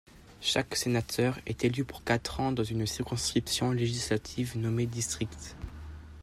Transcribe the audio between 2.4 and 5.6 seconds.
dans une circonscription législative nommée district.